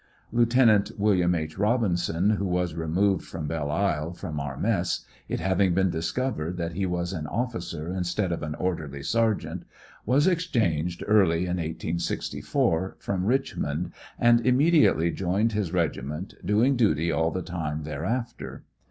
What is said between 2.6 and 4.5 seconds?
removed from Belle Isle, from